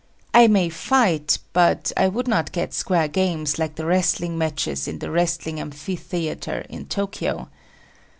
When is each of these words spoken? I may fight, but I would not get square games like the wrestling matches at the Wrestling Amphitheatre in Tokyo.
I 0.33 0.47
may 0.47 0.69
fight, 0.69 1.37
but 1.53 1.91
I 1.95 2.07
would 2.07 2.27
not 2.27 2.51
get 2.51 2.73
square 2.73 3.07
games 3.07 3.59
like 3.59 3.75
the 3.75 3.85
wrestling 3.85 4.35
matches 4.35 4.87
at 4.87 4.99
the 4.99 5.11
Wrestling 5.11 5.59
Amphitheatre 5.59 6.65
in 6.69 6.87
Tokyo. 6.87 7.49